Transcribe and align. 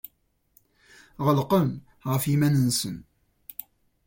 Ɣelqen 1.25 1.69
ɣef 2.09 2.23
yiman-nsen. 2.29 2.97